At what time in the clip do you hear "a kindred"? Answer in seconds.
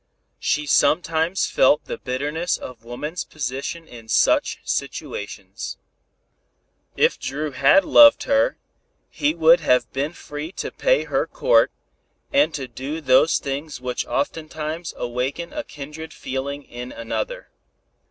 15.53-16.13